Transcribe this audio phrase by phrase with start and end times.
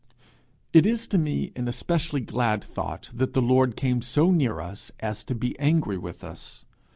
[0.73, 4.91] It is to me an especially glad thought that the Lord came so near us
[4.99, 6.65] as to be angry with us.